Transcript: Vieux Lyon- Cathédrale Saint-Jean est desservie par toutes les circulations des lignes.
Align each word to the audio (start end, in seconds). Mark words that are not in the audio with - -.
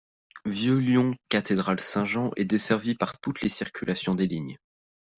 Vieux 0.47 0.79
Lyon- 0.79 1.13
Cathédrale 1.29 1.79
Saint-Jean 1.79 2.31
est 2.35 2.45
desservie 2.45 2.95
par 2.95 3.19
toutes 3.19 3.41
les 3.41 3.49
circulations 3.49 4.15
des 4.15 4.25
lignes. 4.25 4.57